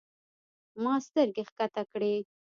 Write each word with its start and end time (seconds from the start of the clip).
ما 0.83 0.93
سترګې 1.05 1.43
کښته 1.57 1.83
کړې. 1.91 2.13